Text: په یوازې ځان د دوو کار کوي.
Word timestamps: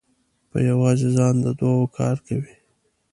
په 0.49 0.57
یوازې 0.69 1.07
ځان 1.17 1.35
د 1.45 1.47
دوو 1.59 1.83
کار 1.97 2.15
کوي. 2.27 2.55